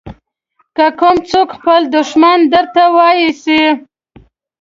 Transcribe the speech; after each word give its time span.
که 0.75 0.85
کوم 0.99 1.17
څوک 1.29 1.49
خپل 1.57 1.81
دښمن 1.95 2.39
درته 2.53 2.83
واېسي. 2.95 3.61